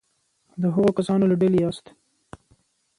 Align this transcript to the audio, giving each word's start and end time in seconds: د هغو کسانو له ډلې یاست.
د 0.61 0.63
هغو 0.75 0.89
کسانو 0.97 1.29
له 1.31 1.35
ډلې 1.41 1.57
یاست. 1.63 1.85